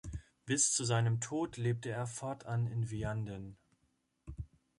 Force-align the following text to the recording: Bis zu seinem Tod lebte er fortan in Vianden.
Bis 0.47 0.71
zu 0.73 0.83
seinem 0.83 1.19
Tod 1.19 1.57
lebte 1.57 1.91
er 1.91 2.07
fortan 2.07 2.65
in 2.65 2.89
Vianden. 2.89 3.59